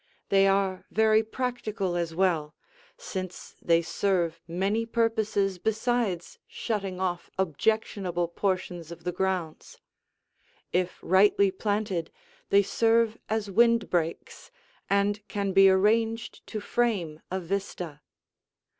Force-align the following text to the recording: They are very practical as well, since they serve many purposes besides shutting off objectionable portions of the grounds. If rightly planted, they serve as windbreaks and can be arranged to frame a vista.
They 0.29 0.47
are 0.47 0.83
very 0.89 1.21
practical 1.21 1.95
as 1.95 2.15
well, 2.15 2.55
since 2.97 3.55
they 3.61 3.83
serve 3.83 4.41
many 4.47 4.83
purposes 4.83 5.59
besides 5.59 6.39
shutting 6.47 6.99
off 6.99 7.29
objectionable 7.37 8.27
portions 8.27 8.91
of 8.91 9.03
the 9.03 9.11
grounds. 9.11 9.77
If 10.73 10.97
rightly 11.03 11.51
planted, 11.51 12.09
they 12.49 12.63
serve 12.63 13.19
as 13.29 13.51
windbreaks 13.51 14.49
and 14.89 15.21
can 15.27 15.53
be 15.53 15.69
arranged 15.69 16.47
to 16.47 16.59
frame 16.61 17.21
a 17.29 17.39
vista. 17.39 18.01